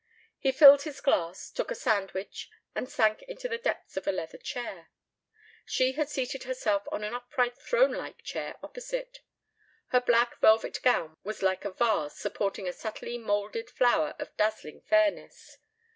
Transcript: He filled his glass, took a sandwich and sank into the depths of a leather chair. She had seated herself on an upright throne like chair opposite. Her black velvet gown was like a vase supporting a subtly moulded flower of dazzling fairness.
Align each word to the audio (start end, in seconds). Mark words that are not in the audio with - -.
He 0.39 0.51
filled 0.51 0.81
his 0.81 0.99
glass, 0.99 1.51
took 1.51 1.69
a 1.69 1.75
sandwich 1.75 2.49
and 2.73 2.89
sank 2.89 3.21
into 3.21 3.47
the 3.47 3.59
depths 3.59 3.97
of 3.97 4.07
a 4.07 4.11
leather 4.11 4.39
chair. 4.39 4.89
She 5.63 5.91
had 5.91 6.09
seated 6.09 6.41
herself 6.45 6.87
on 6.91 7.03
an 7.03 7.13
upright 7.13 7.55
throne 7.55 7.91
like 7.93 8.23
chair 8.23 8.55
opposite. 8.63 9.19
Her 9.89 10.01
black 10.01 10.39
velvet 10.41 10.79
gown 10.81 11.15
was 11.23 11.43
like 11.43 11.65
a 11.65 11.69
vase 11.71 12.13
supporting 12.17 12.67
a 12.67 12.73
subtly 12.73 13.19
moulded 13.19 13.69
flower 13.69 14.15
of 14.17 14.35
dazzling 14.37 14.81
fairness. 14.81 15.59